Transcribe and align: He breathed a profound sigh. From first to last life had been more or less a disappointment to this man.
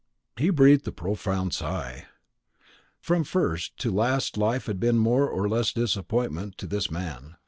He 0.35 0.49
breathed 0.49 0.87
a 0.87 0.91
profound 0.91 1.53
sigh. 1.53 2.07
From 2.99 3.23
first 3.23 3.77
to 3.81 3.91
last 3.91 4.35
life 4.35 4.65
had 4.65 4.79
been 4.79 4.97
more 4.97 5.29
or 5.29 5.47
less 5.47 5.69
a 5.73 5.81
disappointment 5.81 6.57
to 6.57 6.65
this 6.65 6.89
man. 6.89 7.35